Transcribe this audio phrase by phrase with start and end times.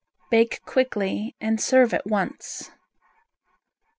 [0.31, 2.71] Bake quickly and serve at once.